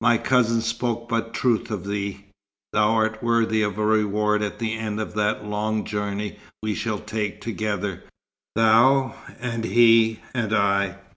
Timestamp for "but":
1.08-1.34